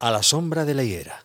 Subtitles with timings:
[0.00, 1.22] A la sombra de la higuera.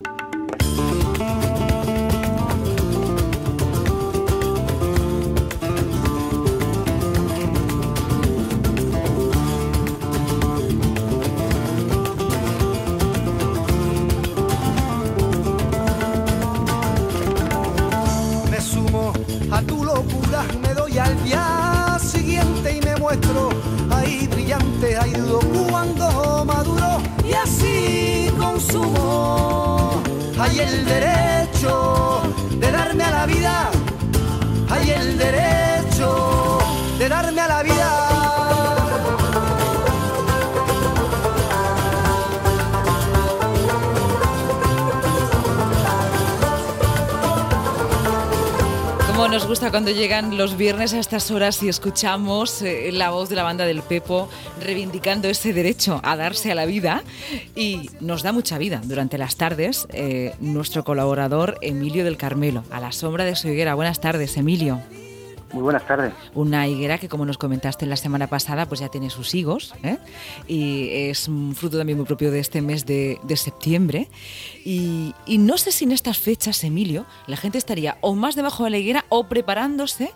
[34.73, 36.57] Hay el derecho
[36.97, 38.12] de darme a la vida.
[49.33, 53.35] Nos gusta cuando llegan los viernes a estas horas y escuchamos eh, la voz de
[53.35, 54.29] la banda del Pepo
[54.61, 57.01] reivindicando ese derecho a darse a la vida
[57.55, 62.79] y nos da mucha vida durante las tardes eh, nuestro colaborador Emilio del Carmelo, a
[62.79, 63.73] la sombra de su higuera.
[63.73, 64.83] Buenas tardes, Emilio.
[65.53, 66.13] Muy buenas tardes.
[66.33, 69.99] Una higuera que, como nos comentaste la semana pasada, pues ya tiene sus higos ¿eh?
[70.47, 74.09] y es un fruto también muy propio de este mes de, de septiembre.
[74.65, 78.63] Y, y, no sé si en estas fechas, Emilio, la gente estaría o más debajo
[78.63, 80.11] de la higuera o preparándose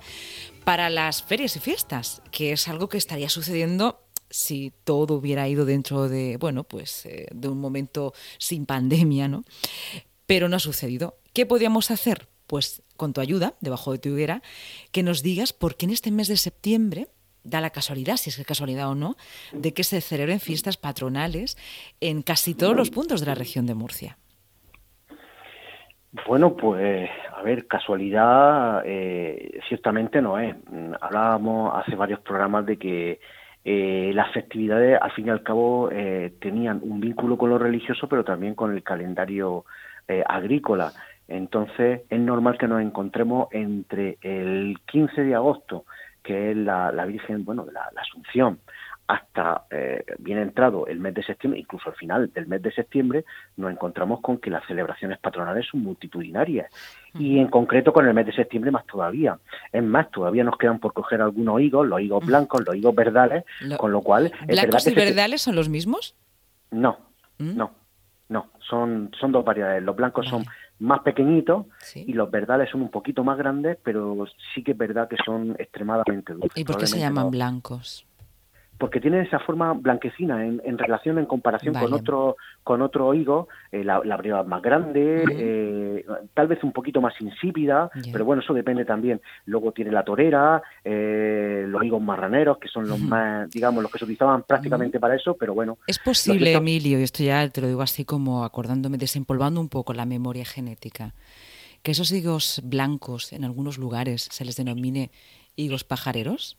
[0.63, 5.66] para las ferias y fiestas, que es algo que estaría sucediendo si todo hubiera ido
[5.66, 9.44] dentro de, bueno, pues eh, de un momento sin pandemia, ¿no?
[10.25, 11.19] Pero no ha sucedido.
[11.31, 12.27] ¿Qué podríamos hacer?
[12.47, 14.42] Pues con tu ayuda, debajo de tu higuera,
[14.92, 17.08] que nos digas por qué en este mes de septiembre
[17.44, 19.16] da la casualidad, si es que casualidad o no,
[19.53, 21.58] de que se celebren fiestas patronales
[22.02, 24.18] en casi todos los puntos de la región de Murcia.
[26.28, 30.56] Bueno, pues, a ver, casualidad eh, ciertamente no es.
[31.00, 33.20] Hablábamos hace varios programas de que
[33.70, 38.08] eh, las festividades, al fin y al cabo, eh, tenían un vínculo con lo religioso,
[38.08, 39.66] pero también con el calendario
[40.08, 40.94] eh, agrícola.
[41.28, 45.86] Entonces, es normal que nos encontremos entre el 15 de agosto,
[46.23, 48.59] que es la, la Virgen, bueno, la, la Asunción,
[49.07, 53.24] hasta eh, bien entrado el mes de septiembre, incluso al final del mes de septiembre,
[53.56, 56.69] nos encontramos con que las celebraciones patronales son multitudinarias.
[57.18, 59.40] Y en concreto con el mes de septiembre más todavía.
[59.72, 63.46] Es más, todavía nos quedan por coger algunos higos, los higos blancos, los higos verdales,
[63.62, 64.24] Lo- con lo cual...
[64.46, 66.13] verdad ¿Blancos y verdales son los mismos?
[66.72, 66.97] No,
[67.38, 67.56] ¿Mm?
[67.56, 67.72] no,
[68.28, 68.47] no.
[68.59, 69.81] Son, son dos variedades.
[69.84, 70.44] Los blancos son.
[70.79, 72.05] Más pequeñitos Sí.
[72.07, 75.55] y los verdales son un poquito más grandes, pero sí que es verdad que son
[75.59, 76.51] extremadamente dulces.
[76.55, 78.05] ¿Y por qué se llaman no- blancos?
[78.77, 83.47] Porque tienen esa forma blanquecina en, en relación, en comparación con otro con otro higo,
[83.71, 88.41] eh, la, la breva más grande, eh, tal vez un poquito más insípida, pero bueno,
[88.41, 89.21] eso depende también.
[89.45, 93.99] Luego tiene la torera, eh, los higos marraneros, que son los más, digamos, los que
[93.99, 97.67] se utilizaban prácticamente para eso, pero bueno, Es posible, Emilio, y esto ya te lo
[97.67, 101.13] digo así como acordándome, desempolvando un poco la memoria genética,
[101.83, 105.09] que esos higos blancos en algunos lugares se les denomine
[105.55, 106.57] higos pajareros.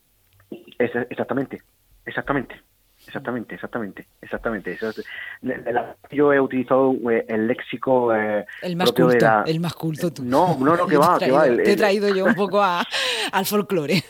[0.79, 1.61] Es- exactamente,
[2.09, 2.63] exactamente,
[3.09, 4.73] exactamente, exactamente, exactamente.
[4.73, 5.05] Eso es-
[5.43, 9.61] la- yo he utilizado eh, el léxico eh, El más propio de culto, la- el
[9.61, 10.23] más culto tú.
[10.25, 11.43] No, no, no, que va, que va.
[11.43, 12.85] traído- el- te he el- traído yo un poco a-
[13.33, 14.03] al folclore.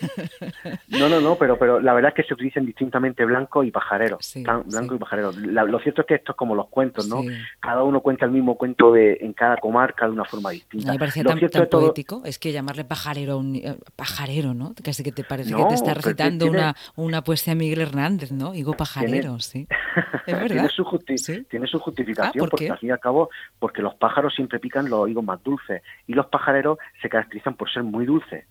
[0.89, 4.19] No, no, no, pero, pero la verdad es que se utilizan distintamente blanco y pajarero.
[4.21, 4.97] Sí, Blan- blanco sí.
[4.97, 5.33] y pajarero.
[5.33, 7.23] La- lo cierto es que esto es como los cuentos, ¿no?
[7.23, 7.29] Sí.
[7.61, 10.93] Cada uno cuenta el mismo cuento de en cada comarca de una forma distinta.
[10.93, 14.75] Me parecía Lo tan, tan todo- poético, es que llamarle pajarero un eh, pajarero, ¿no?
[14.83, 17.81] Casi que te parece que No, te está recitando tiene- una, una poesía de Miguel
[17.81, 18.55] Hernández, ¿no?
[18.55, 18.88] Higo pajarero,
[19.41, 19.67] sí.
[19.69, 19.69] Es
[20.35, 20.47] verdad.
[20.49, 21.45] tiene, su justi- Sí.
[21.51, 24.59] tiene su justificación, Ah, ¿por porque al fin y al cabo, porque los pájaros siempre
[24.59, 28.47] pican los higos más dulces y los pajareros se caracterizan por ser muy dulces,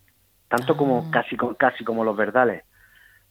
[0.47, 0.77] tanto Ah.
[0.77, 2.63] como casi, co- casi como los verdales.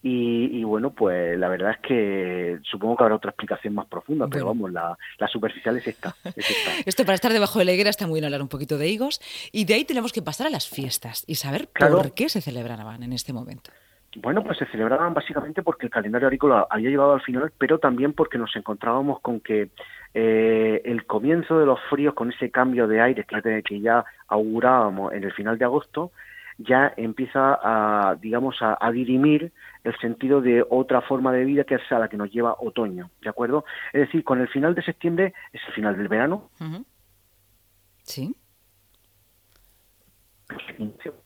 [0.02, 4.28] Y, y bueno, pues la verdad es que supongo que habrá otra explicación más profunda,
[4.28, 4.60] pero Bueno.
[4.60, 6.14] vamos, la, la superficial es esta.
[6.24, 6.70] es esta.
[6.86, 9.20] Esto para estar debajo de la higuera está muy bien hablar un poquito de higos
[9.50, 11.96] y de ahí tenemos que pasar a las fiestas y saber Claro.
[11.96, 13.72] por qué se celebraban en este momento.
[14.16, 18.14] Bueno, pues se celebraban básicamente porque el calendario agrícola había llegado al final, pero también
[18.14, 19.68] porque nos encontrábamos con que
[20.14, 23.26] eh, el comienzo de los fríos, con ese cambio de aire
[23.62, 26.12] que, ya augurábamos en el final de agosto,
[26.56, 29.52] ya empieza a, digamos, a, dirimir
[29.84, 33.10] el sentido de otra forma de vida que es a la que nos lleva otoño,
[33.20, 33.66] ¿de acuerdo?
[33.92, 36.48] Es decir, con el final de septiembre es el final del verano.
[38.02, 38.34] Sí.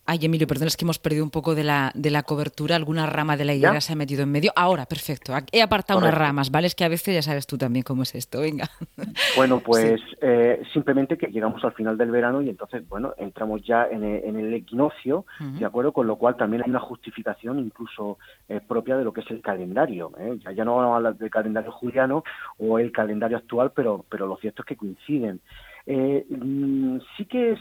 [0.07, 2.77] Ay, Emilio, perdón, es que hemos perdido un poco de la, de la cobertura.
[2.77, 4.51] Alguna rama de la higuera se ha metido en medio.
[4.57, 5.33] Ahora, perfecto.
[5.53, 6.67] He apartado unas ramas, ¿vale?
[6.67, 8.41] Es que a veces ya sabes tú también cómo es esto.
[8.41, 8.69] Venga.
[9.37, 13.87] Bueno, pues eh, simplemente que llegamos al final del verano y entonces, bueno, entramos ya
[13.91, 15.93] en el, equinoccio, ¿de acuerdo?
[15.93, 18.19] Con lo cual también hay una justificación incluso
[18.49, 20.13] eh, propia de lo que es el calendario.
[20.19, 20.39] ¿eh?
[20.45, 22.25] Ya, ya no vamos a hablar del calendario juliano
[22.59, 25.41] o el calendario actual, pero, pero lo cierto es que coinciden.
[25.87, 27.61] Mm, sí que es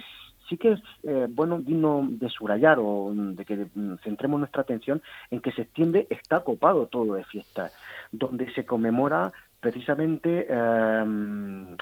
[0.49, 3.67] sí que es eh, bueno digno de subrayar o de que
[4.03, 5.01] centremos nuestra atención
[5.31, 7.73] en que septiembre está copado todo de fiestas,
[8.11, 11.75] donde se conmemora precisamente, em,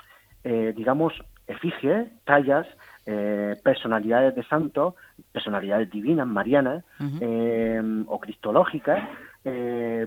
[0.43, 1.13] eh, digamos,
[1.47, 2.67] efigies, tallas,
[3.05, 4.95] eh, personalidades de santos,
[5.31, 9.07] personalidades divinas, marianas em, o cristológicas,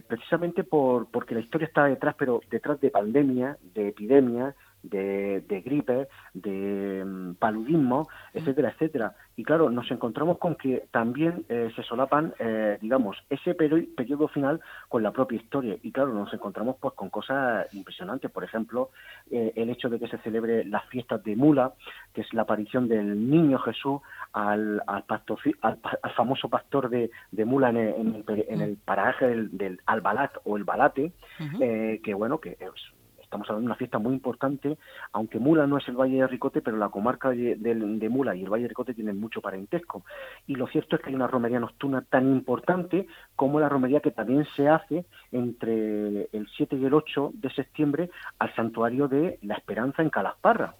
[0.07, 5.61] precisamente por, porque la historia está detrás, pero detrás de pandemia, de epidemia, de, de
[5.61, 9.15] gripe, de mm, paludismo, etcétera, etcétera.
[9.37, 14.61] Y claro, nos encontramos con que también eh, se solapan, eh, digamos, ese periodo final
[14.89, 15.77] con la propia historia.
[15.83, 18.31] Y claro, nos encontramos pues con cosas impresionantes.
[18.31, 18.91] Por ejemplo,
[19.31, 21.73] eh, el hecho de que se celebre las fiestas de Mula,
[22.13, 24.01] que es la aparición del niño Jesús
[24.33, 25.79] al, al, pastor, al,
[26.15, 30.65] famoso pastor de, de Mula en el, en el, paraje del, del, Albalat o el
[30.65, 31.13] Balate,
[31.59, 32.93] que bueno, que es
[33.31, 34.77] Estamos hablando de una fiesta muy importante,
[35.13, 38.51] aunque Mula no es el Valle de Ricote, pero la comarca de, Mula y el
[38.51, 40.03] Valle de Ricote tienen mucho parentesco.
[40.49, 43.07] Y lo cierto es que hay una romería nocturna tan importante
[43.37, 48.11] como la romería que también se hace entre el 7 y el 8 de septiembre
[48.41, 50.75] al santuario de la Esperanza en Calasparra,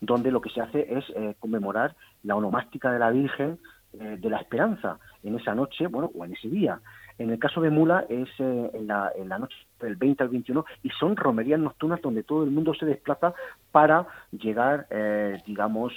[0.00, 3.58] donde lo que se hace es eh, conmemorar la onomástica de la Virgen
[3.92, 6.80] eh, de la Esperanza en esa noche, bueno, o en ese día.
[7.20, 10.88] En el caso de Mula es eh, en, la, noche del 20 al 21 y
[10.88, 13.34] son romerías nocturnas donde todo el mundo se desplaza
[13.70, 15.92] para llegar, eh, digamos,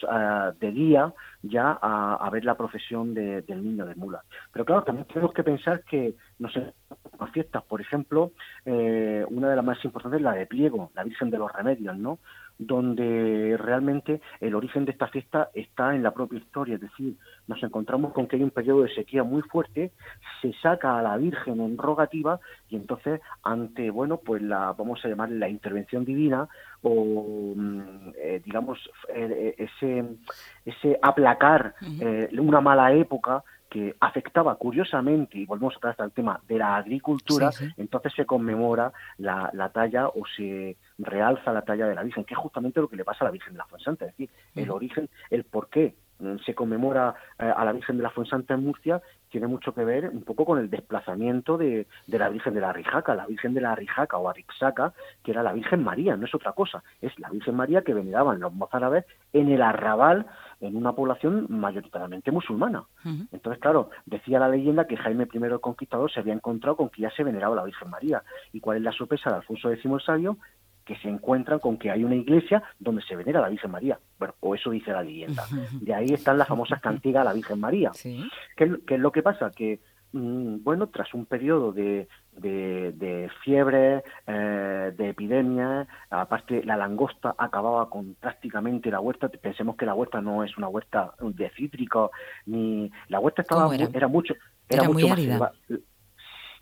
[0.59, 4.21] de día ya a, ver la procesión del niño de Mula.
[4.51, 6.73] Pero claro, también tenemos que pensar que, no sé,
[7.19, 8.31] las fiestas, por ejemplo,
[8.65, 11.97] eh, una de las más importantes es la de Pliego, la Virgen de los Remedios,
[11.97, 12.19] ¿no?
[12.57, 17.15] Donde realmente el origen de esta fiesta está en la propia historia, es decir,
[17.47, 19.91] nos encontramos con que hay un periodo de sequía muy fuerte,
[20.41, 22.39] se saca a la Virgen en rogativa
[22.69, 26.47] y entonces ante, bueno, pues la, vamos a llamar la intervención divina
[26.81, 28.79] o, mm, eh, digamos,
[29.09, 30.05] eh, ese,
[30.65, 33.43] ese aplacar eh, una mala época,
[33.73, 39.49] que afectaba curiosamente, y volvemos vez al tema de la agricultura, entonces se conmemora la,
[39.53, 42.97] la, talla o se realza la talla de la Virgen, que es justamente lo que
[42.97, 45.95] le pasa a la Virgen de la Fuensanta, es decir, el origen, el por qué
[46.19, 49.83] mm, se conmemora eh, a la Virgen de la Fuensanta en Murcia tiene mucho que
[49.83, 53.55] ver un poco con el desplazamiento de, de, la Virgen de la Rijaca, la Virgen
[53.55, 54.93] de la Rijaca o Arixaca,
[55.23, 58.39] que era la Virgen María, no es otra cosa, es la Virgen María que veneraban
[58.39, 60.27] los mozárabes en el arrabal
[60.67, 62.85] en una población mayoritariamente musulmana.
[63.31, 67.01] Entonces, claro, decía la leyenda que Jaime I el Conquistador se había encontrado con que
[67.01, 68.23] ya se veneraba la Virgen María.
[68.51, 70.37] ¿Y cuál es la sorpresa de Alfonso X el Sabio?
[70.85, 73.97] que se encuentran con que hay una iglesia donde se venera a la Virgen María.
[74.19, 75.45] Bueno, o eso dice la leyenda.
[75.79, 77.91] De ahí están las famosas cantigas a la Virgen María.
[78.57, 79.51] ¿Qué, es lo que pasa?
[79.51, 79.79] Que
[80.13, 82.07] bueno, tras un periodo de,
[82.37, 89.85] de, fiebre, eh, de epidemia, aparte la langosta acababa con prácticamente la huerta, pensemos que
[89.85, 92.11] la huerta no es una huerta de cítricos,
[92.45, 94.07] ni la huerta estaba era?
[94.07, 94.35] mucho
[94.69, 95.51] era, mucho muy más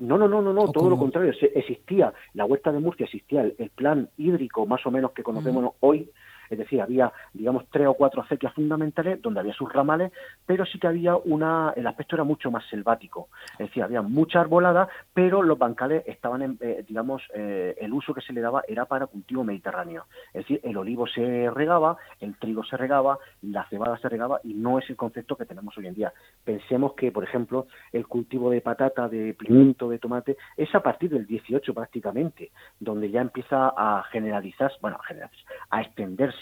[0.02, 1.32] no, no, no, no, no todo lo contrario.
[1.54, 6.10] existía, la huerta de Murcia existía el, plan hídrico más o menos que conocemos hoy,
[6.52, 10.12] es decir, había, digamos, tres o cuatro acequias fundamentales donde había sus ramales,
[10.46, 14.42] pero sí que había una, el aspecto era mucho más selvático, es decir, había mucha
[14.42, 18.64] arbolada, pero los bancales estaban, en, eh, digamos, eh, el uso que se le daba
[18.68, 23.66] era para cultivo mediterráneo, es decir, el olivo se regaba, el trigo se regaba, la
[23.70, 26.14] cebada se regaba y no es el concepto que tenemos hoy en día.
[26.44, 31.10] Pensemos que, por ejemplo, el cultivo de patata, de pimiento, de tomate, es a partir
[31.10, 36.41] del 18 prácticamente, donde ya empieza a generalizar, bueno, a, a extenderse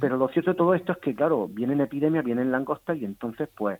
[0.00, 3.48] pero lo cierto de todo esto es que, claro, vienen epidemias, vienen langostas y entonces,
[3.56, 3.78] pues,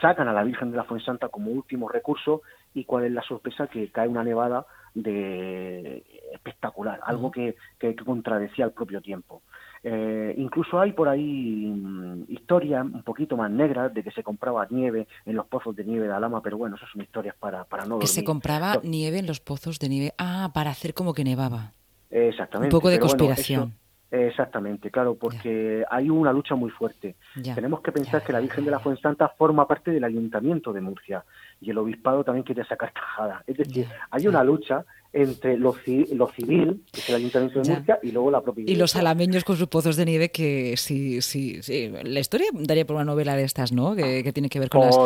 [0.00, 2.42] sacan a la Virgen de la Fuensanta como último recurso
[2.74, 8.64] y cuál es la sorpresa que cae una nevada de espectacular, algo que, que, contradecía
[8.64, 9.42] al propio tiempo.
[9.82, 14.66] Eh, incluso hay por ahí mm, historias un poquito más negras de que se compraba
[14.70, 17.84] nieve en los pozos de nieve de Alama, pero bueno, esas son historias para, para
[17.84, 18.02] no dormir.
[18.02, 21.72] Que se compraba nieve en los pozos de nieve, ah, para hacer como que nevaba.
[22.10, 22.74] Exactamente.
[22.74, 23.74] Un poco de conspiración
[24.10, 27.16] Exactamente, claro, porque hay una lucha muy fuerte.
[27.42, 31.24] Tenemos que pensar que la Virgen de la Fuensanta forma parte del Ayuntamiento de Murcia
[31.60, 33.42] y el Obispado también quiere sacar tajada.
[33.46, 35.74] Es decir, hay una lucha entre lo,
[36.12, 39.44] lo, civil, que es el Ayuntamiento de Murcia, y luego la propia Y los alameños
[39.44, 41.90] con sus pozos de nieve, que sí, sí, sí.
[42.04, 43.96] La historia daría por una novela de estas, ¿no?
[43.96, 44.96] Que, tiene que ver con las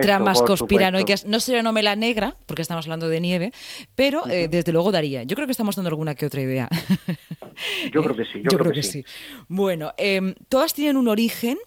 [0.00, 1.26] tramas conspiranoicas.
[1.26, 3.52] No sería novela negra, porque estamos hablando de nieve,
[3.94, 5.22] pero eh, desde luego daría.
[5.22, 6.68] Yo creo que estamos dando alguna que otra idea.
[7.92, 8.42] Yo creo que sí.
[8.42, 9.04] Yo, creo, que, sí.
[9.48, 11.58] Bueno, em, todas tienen un origen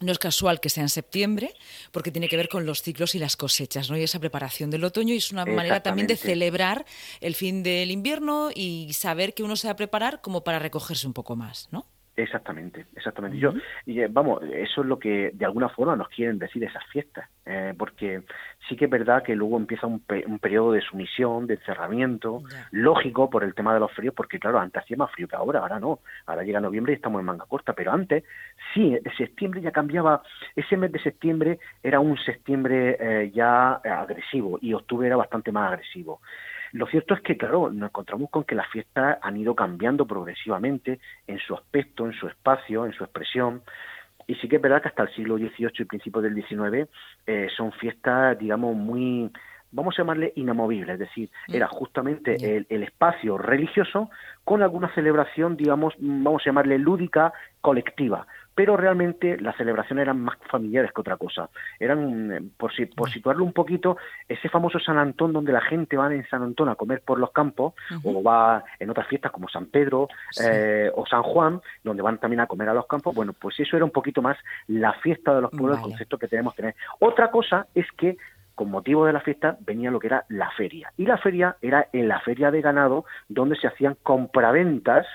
[0.00, 1.54] no es casual que sea en septiembre,
[1.90, 3.98] porque tiene que ver con los ciclos y las cosechas, ¿no?
[3.98, 6.86] Y esa preparación del otoño y es una manera también de celebrar
[7.20, 11.06] el fin del invierno y saber que uno se va a preparar como para recogerse
[11.06, 11.86] un poco más, ¿no?
[12.22, 13.38] Exactamente, exactamente.
[13.38, 13.52] Yo,
[13.86, 17.28] y, eh, vamos, eso es lo que de alguna forma nos quieren decir esas fiestas,
[17.46, 18.22] eh, porque
[18.68, 23.30] sí que es verdad que luego empieza un, un periodo de sumisión, de encerramiento, lógico
[23.30, 25.78] por el tema de los fríos, porque claro, antes hacía más frío que ahora, ahora
[25.78, 28.24] no, ahora llega noviembre y estamos en manga corta, pero antes
[28.74, 30.22] sí, de septiembre ya cambiaba,
[30.56, 35.72] ese mes de septiembre era un septiembre eh, ya agresivo y octubre era bastante más
[35.72, 36.20] agresivo.
[36.72, 41.00] Lo cierto es que, claro, nos encontramos con que las fiestas han ido cambiando progresivamente
[41.26, 43.62] en su aspecto, en su espacio, en su expresión.
[44.26, 46.88] Y sí que es verdad que hasta el siglo XVIII y principios del XIX
[47.26, 49.30] eh, son fiestas, digamos, muy,
[49.72, 51.54] vamos a llamarle inamovibles, es decir, mm.
[51.54, 54.10] era justamente el, el, espacio religioso
[54.44, 57.32] con alguna celebración, digamos, vamos a llamarle lúdica,
[57.62, 58.26] colectiva
[58.58, 61.48] pero realmente las celebraciones eran más familiares que otra cosa.
[61.78, 63.98] Eran, eh, por, si, por situarlo un poquito,
[64.28, 67.30] ese famoso San Antón donde la gente va en San Antón a comer por los
[67.30, 70.08] campos, o va en otras fiestas como San Pedro
[70.42, 73.76] eh, o San Juan, donde van también a comer a los campos, bueno, pues eso
[73.76, 74.36] era un poquito más
[74.66, 76.74] la fiesta de los pueblos, el concepto que tenemos que tener.
[76.98, 78.16] Otra cosa es que
[78.56, 80.92] con motivo de la fiesta venía lo que era la feria.
[80.96, 85.06] Y la feria era en la feria de ganado donde se hacían compraventas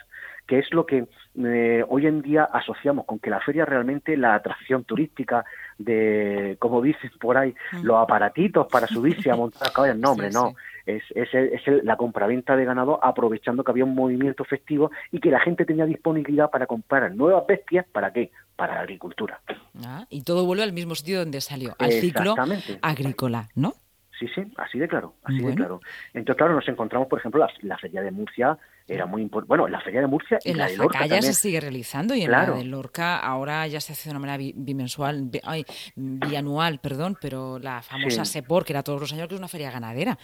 [0.47, 1.07] que es lo que
[1.43, 5.45] eh, hoy en día asociamos con que la feria realmente la atracción turística
[5.77, 7.83] de, como dicen por ahí, mm.
[7.83, 10.55] los aparatitos para subirse a montar caballos, no, hombre, no.
[10.85, 15.31] Es, es, es la compraventa de ganado aprovechando que había un movimiento festivo y que
[15.31, 18.31] la gente tenía disponibilidad para comprar nuevas bestias, ¿para qué?
[18.57, 19.39] Para la agricultura.
[19.85, 22.35] Ah, y todo vuelve al mismo sitio donde salió, al ciclo
[22.81, 23.75] agrícola, ¿no?
[24.19, 25.81] Sí, sí, así de claro, así de claro.
[26.13, 29.47] Entonces, claro, nos encontramos, por ejemplo, la, Feria de Murcia era muy importante.
[29.47, 32.31] Bueno, la Feria de Murcia y en la, de Lorca se sigue realizando y en
[32.31, 35.65] la de Lorca ahora ya se hace de una manera bimensual, ay,
[35.95, 39.71] bianual, perdón, pero la famosa Sepor, que era todos los años, que es una feria
[39.71, 40.17] ganadera.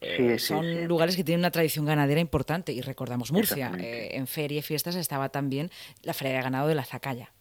[0.00, 3.72] Eh, son lugares que tienen una tradición ganadera importante y recordamos Murcia.
[3.78, 5.70] Eh, en feria y fiestas estaba también
[6.02, 7.32] la Feria de Ganado de la Zacalla.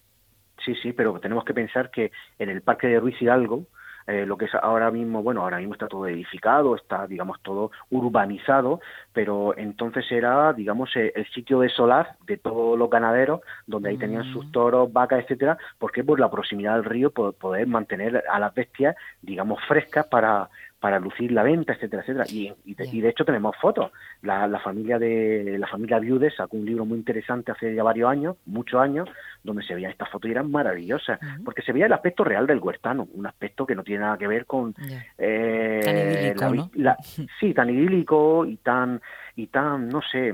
[0.64, 3.66] Sí, sí, pero tenemos que pensar que en el Parque de Ruiz Hidalgo,
[4.10, 7.70] eh, lo que es ahora mismo, bueno, ahora mismo está todo edificado, está, digamos, todo
[7.92, 8.82] urbanizado,
[9.14, 13.98] pero entonces era, digamos, eh, el sitio de solar de todos los ganaderos, donde ahí
[13.98, 14.52] tenían sus mm.
[14.52, 19.60] toros, vacas, etcétera, porque por la proximidad del río poder mantener a las bestias, digamos,
[19.68, 22.26] frescas para para lucir la venta, etcétera, etcétera.
[22.30, 23.92] Y, y, de, hecho tenemos fotos.
[24.22, 28.10] La, la, familia de la familia Viudes sacó un libro muy interesante hace ya varios
[28.10, 29.10] años, muchos años,
[29.44, 32.60] donde se veían estas fotos y eran maravillosas, porque se veía el aspecto real del
[32.60, 34.74] huertano, un aspecto que no tiene nada que ver con
[35.18, 36.96] eh, tan idílico, ¿no?
[37.40, 39.02] sí, tan idílico y tan
[39.36, 40.34] y tan no sé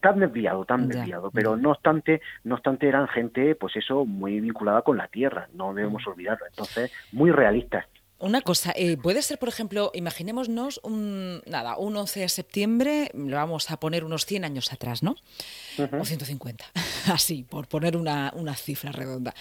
[0.00, 4.82] tan desviado, tan desviado, pero no obstante, no obstante eran gente, pues eso, muy vinculada
[4.82, 7.86] con la tierra, no debemos olvidarlo, entonces, muy realistas.
[8.20, 13.36] Una cosa, eh, puede ser, por ejemplo, imaginémonos un, nada, un 11 de septiembre, lo
[13.36, 15.16] vamos a poner unos 100 años atrás, ¿no?
[15.78, 16.66] O 150,
[17.06, 19.34] así, por poner una, cifra redonda.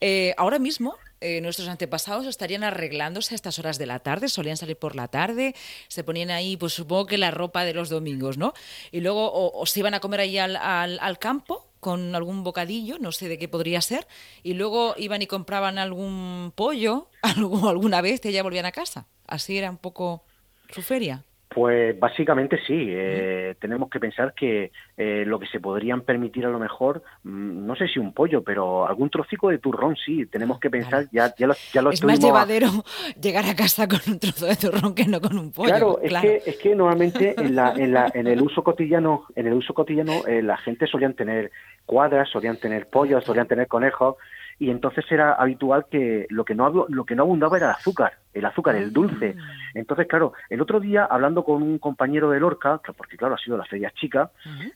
[0.00, 4.56] Eh, ahora mismo, eh, nuestros antepasados estarían arreglándose a estas horas de la tarde, solían
[4.56, 5.56] salir por la tarde,
[5.88, 8.54] se ponían ahí, pues supongo que la ropa de los domingos, ¿no?
[8.92, 12.98] Y luego o, se iban a comer ahí al, al, al campo con algún bocadillo,
[12.98, 14.06] no sé de qué podría ser,
[14.42, 19.06] y luego iban y compraban algún pollo, alguna vez y ya volvían a casa.
[19.26, 20.24] Así era un poco
[20.72, 21.24] su feria.
[21.52, 22.86] Pues básicamente sí.
[22.90, 27.66] Eh, tenemos que pensar que eh, lo que se podrían permitir a lo mejor, mm,
[27.66, 30.26] no sé si un pollo, pero algún trocico de turrón sí.
[30.26, 32.68] Tenemos que pensar, ya, ya lo, ya lo Es más llevadero
[33.20, 35.68] llegar a casa con un trozo de turrón que no con un pollo.
[35.70, 39.48] Claro, Es, que, es que normalmente en, la, en, la, en el uso cotidiano, en
[39.48, 41.50] el uso cotidiano eh, la gente solían tener
[41.84, 44.14] cuadras, solían tener pollos, solían tener conejos
[44.60, 48.12] y entonces era habitual que lo que no lo que no abundaba era el azúcar,
[48.32, 49.36] el azúcar, el dulce.
[49.38, 49.52] Ah.
[49.74, 53.56] Entonces, claro, el otro día hablando con un compañero de Lorca, porque claro ha sido
[53.56, 54.30] la feria chica,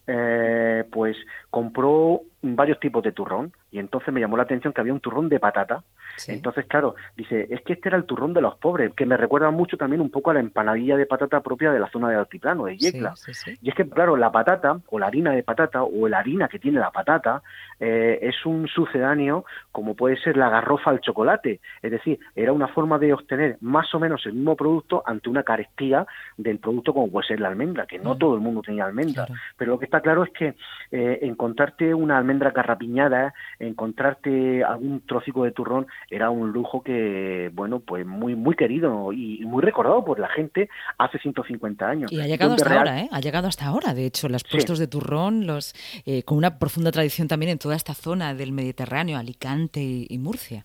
[0.06, 1.16] eh, pues
[1.50, 5.28] compró varios tipos de turrón y entonces me llamó la atención que había un turrón
[5.28, 5.82] de patata.
[6.28, 9.50] Entonces, claro, dice, es que este era el turrón de los pobres, que me recuerda
[9.50, 12.66] mucho también un poco a la empanadilla de patata propia de la zona de altiplano,
[12.66, 13.14] de Yecla.
[13.60, 16.60] y es que, claro, la patata o la harina de patata o la harina que
[16.60, 17.42] tiene la patata
[17.80, 21.60] eh, es un sucedáneo como puede ser la garrofa al chocolate.
[21.82, 25.42] Es decir, era una forma de obtener más o menos el mismo producto ante una
[25.42, 29.26] carestía del producto como puede ser la almendra, que no todo el mundo tenía almendra.
[29.56, 30.54] Pero lo que está claro es que
[30.90, 37.80] eh, encontrarte una almendra carrapiñada, encontrarte algún trocico de turrón, era un lujo que, bueno,
[37.80, 42.12] pues muy, muy querido y muy recordado por la gente hace 150 años.
[42.12, 43.08] Y ha llegado hasta ahora, ¿eh?
[43.10, 45.74] Ha llegado hasta ahora, de hecho, los puestos de turrón, los
[46.06, 50.64] eh, con una profunda tradición también en toda esta zona del Mediterráneo, Alicante y, Murcia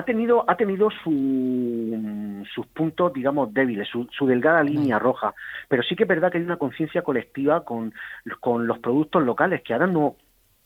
[0.00, 5.34] ha tenido ha tenido su, sus puntos digamos débiles su, su delgada línea roja.
[5.68, 7.92] Pero sí que es verdad que hay una conciencia colectiva con,
[8.40, 10.16] con los productos locales que ahora no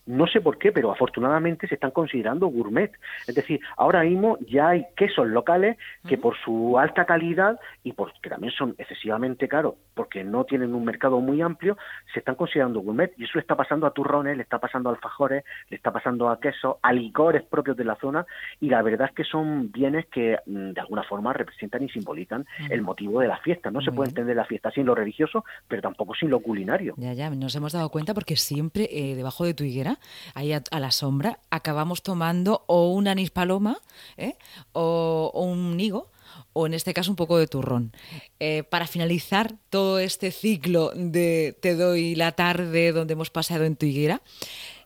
[0.06, 2.92] no sé por qué, pero afortunadamente se están considerando gourmet.
[3.26, 8.28] Es decir, ahora mismo ya hay quesos locales que por su alta calidad y porque
[8.28, 11.78] también son excesivamente caros, porque no tienen un mercado muy amplio,
[12.12, 13.12] se están considerando gourmet.
[13.16, 16.28] Y eso le está pasando a turrones, le está pasando a alfajores, le está pasando
[16.28, 18.26] a quesos, a licores propios de la zona.
[18.60, 22.44] Y la verdad es que son bienes que mm, de alguna forma representan y simbolizan
[22.68, 23.70] el motivo de la fiesta.
[23.70, 26.94] No se puede entender la fiesta sin lo religioso, pero tampoco sin lo culinario.
[26.98, 29.93] Ya, ya, nos hemos dado cuenta porque siempre eh, debajo de tu higuera
[30.34, 33.78] ahí a, la sombra, acabamos tomando o un anís paloma
[34.16, 34.36] ¿eh?
[34.72, 36.10] o, un higo
[36.52, 37.92] o en este caso un poco de turrón.
[38.40, 43.76] Eh, para finalizar todo este ciclo de Te doy la tarde donde hemos pasado en
[43.76, 44.22] tu higuera,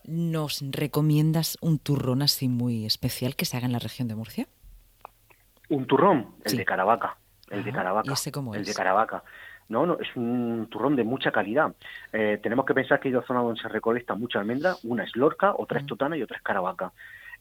[0.05, 4.49] ¿nos recomiendas un turrón así muy especial que se haga en la región de Murcia?
[5.69, 7.19] Un turrón, el de Caravaca.
[7.51, 8.13] El de Caravaca.
[8.13, 9.23] ese cómo el de Caravaca.
[9.69, 11.75] No, no, es un turrón de mucha calidad.
[12.13, 15.15] Eh, tenemos que pensar que hay dos zonas donde se recolecta mucha almendra, una es
[15.15, 15.89] Lorca, otra es mm.
[15.89, 16.93] Totana y otra es Caravaca.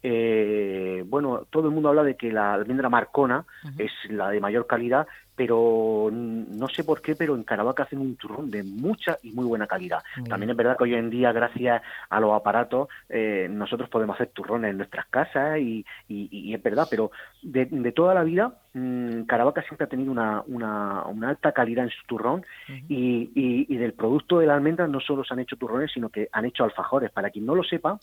[0.03, 3.45] Eh, bueno, todo el mundo habla de que la almendra marcona
[3.77, 5.07] es la de mayor calidad
[5.37, 9.45] pero no sé por qué, pero en Caravaca hacen un turrón de mucha y muy
[9.45, 10.03] buena calidad.
[10.27, 14.29] También es verdad que hoy en día, gracias a los aparatos, eh, nosotros podemos hacer
[14.29, 17.11] turrones en nuestras casas y, es verdad, pero
[17.43, 22.03] de, toda la vida, mmm, Caravaca siempre ha tenido una, una, alta calidad en su
[22.07, 22.43] turrón
[22.89, 26.29] y, y, del producto de la almendra no solo se han hecho turrones, sino que
[26.31, 27.11] han hecho alfajores.
[27.11, 27.99] Para quien no lo sepa,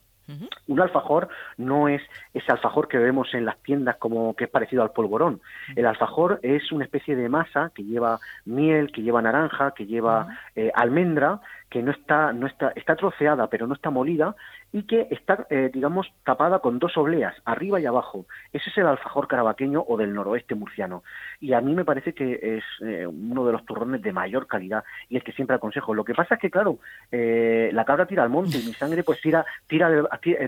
[0.68, 1.28] un alfajor
[1.58, 2.02] no es
[2.32, 5.40] ese alfajor que vemos en las tiendas como que es parecido al polvorón.
[5.76, 10.28] El alfajor es una especie de masa que lleva miel, que lleva naranja, que lleva
[10.56, 14.34] eh, almendra, que no está, no está, está troceada pero no está molida
[14.74, 18.26] y que está, eh, digamos, tapada con dos obleas, arriba y abajo.
[18.52, 21.04] Ese es el alfajor carabaqueño o del noroeste murciano.
[21.38, 24.82] Y a mí me parece que es eh, uno de los turrones de mayor calidad
[25.08, 25.94] y es que siempre aconsejo.
[25.94, 26.80] Lo que pasa es que, claro,
[27.12, 29.88] eh, la cabra tira al monte y mi sangre pues tira, tira,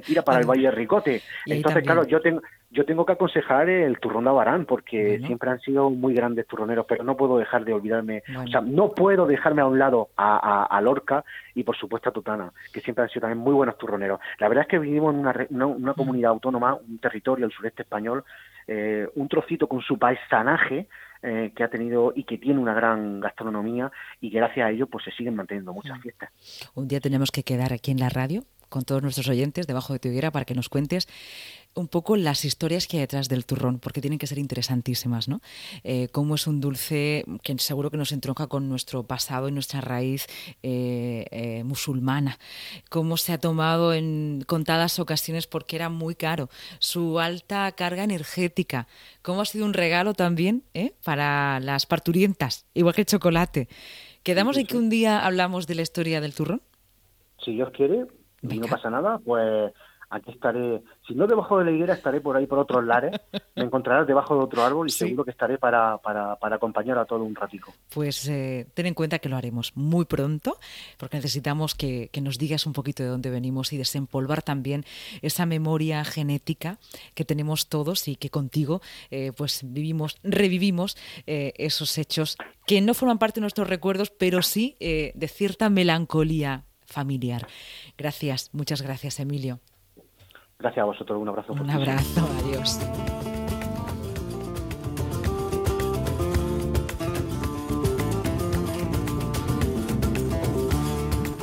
[0.04, 1.22] tira para el Valle Ricote.
[1.46, 5.60] Entonces, claro, yo tengo, yo tengo que aconsejar el turrón de Abarán porque siempre han
[5.60, 9.62] sido muy grandes turroneros, pero no puedo dejar de olvidarme, o sea, no puedo dejarme
[9.62, 11.24] a un lado a, a Lorca
[11.54, 14.20] y por supuesto a Tutana, que siempre han sido también muy buenos turroneros.
[14.38, 15.94] La verdad es que vivimos en una, una, mm.
[15.94, 18.24] comunidad autónoma, un territorio, el sureste español,
[18.66, 20.88] eh, un trocito con su paisanaje,
[21.22, 24.86] eh, que ha tenido y que tiene una gran gastronomía y que gracias a ello
[24.86, 26.02] pues se siguen manteniendo muchas mm.
[26.02, 26.30] fiestas.
[26.74, 29.98] Un día tenemos que quedar aquí en la radio con todos nuestros oyentes debajo de
[29.98, 31.08] tu higuera para que nos cuentes
[31.76, 35.40] un poco las historias que hay detrás del turrón, porque tienen que ser interesantísimas, ¿no?
[35.84, 39.82] Eh, cómo es un dulce que seguro que nos entronca con nuestro pasado y nuestra
[39.82, 40.26] raíz
[40.62, 42.38] eh, eh, musulmana,
[42.88, 48.88] cómo se ha tomado en contadas ocasiones porque era muy caro, su alta carga energética,
[49.22, 50.64] cómo ha sido un regalo también
[51.04, 53.68] para las parturientas, igual que el chocolate.
[54.22, 56.62] ¿Quedamos en que un día hablamos de la historia del turrón?
[57.44, 58.06] Si Dios quiere,
[58.42, 59.72] y no pasa nada, pues
[60.10, 63.12] aquí estaré, si no debajo de la higuera, estaré por ahí por otros lares,
[63.56, 67.04] me encontrarás debajo de otro árbol y seguro que estaré para, para, para, acompañar a
[67.04, 67.72] todo un ratico.
[67.92, 70.58] Pues eh, ten en cuenta que lo haremos muy pronto,
[70.96, 74.84] porque necesitamos que, que, nos digas un poquito de dónde venimos y desempolvar también
[75.22, 76.78] esa memoria genética
[77.14, 82.94] que tenemos todos y que contigo eh, pues vivimos, revivimos eh, esos hechos que no
[82.94, 87.46] forman parte de nuestros recuerdos, pero sí de cierta melancolía familiar.
[87.96, 89.60] Gracias, muchas gracias, Emilio.
[90.58, 91.52] Gracias a vosotros, un abrazo.
[91.52, 92.80] Un abrazo, adiós.